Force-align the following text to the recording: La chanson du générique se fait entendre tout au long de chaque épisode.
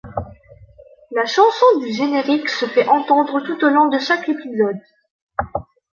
La 1.11 1.27
chanson 1.27 1.77
du 1.79 1.93
générique 1.93 2.49
se 2.49 2.65
fait 2.65 2.87
entendre 2.87 3.39
tout 3.41 3.63
au 3.63 3.69
long 3.69 3.87
de 3.87 3.99
chaque 3.99 4.27
épisode. 4.29 4.79